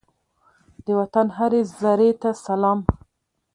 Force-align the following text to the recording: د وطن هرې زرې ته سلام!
د 0.85 0.87
وطن 0.99 1.27
هرې 1.37 1.61
زرې 1.79 2.11
ته 2.21 2.29
سلام! 2.45 2.79